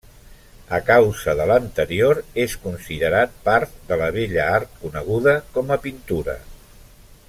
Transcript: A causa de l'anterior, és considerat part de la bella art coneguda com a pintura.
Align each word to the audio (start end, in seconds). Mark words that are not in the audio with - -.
A 0.77 0.77
causa 0.85 1.35
de 1.39 1.45
l'anterior, 1.51 2.21
és 2.45 2.57
considerat 2.65 3.37
part 3.51 3.77
de 3.93 4.01
la 4.03 4.11
bella 4.19 4.49
art 4.57 4.77
coneguda 4.87 5.39
com 5.59 5.75
a 5.77 5.83
pintura. 5.89 6.41